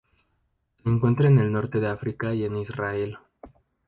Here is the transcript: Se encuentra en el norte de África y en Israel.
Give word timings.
Se 0.81 0.89
encuentra 0.89 1.27
en 1.27 1.37
el 1.37 1.51
norte 1.51 1.79
de 1.79 1.87
África 1.87 2.33
y 2.33 2.43
en 2.43 2.57
Israel. 2.57 3.19